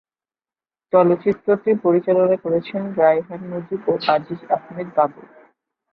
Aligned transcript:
চলচ্চিত্রটি 0.93 1.71
পরিচালনা 1.83 2.35
করেছেন 2.35 2.81
রায়হান 2.97 3.41
মুজিব 3.49 3.81
ও 3.87 3.93
আজিজ 4.07 4.41
আহমেদ 4.51 4.87
বাবুল। 4.97 5.25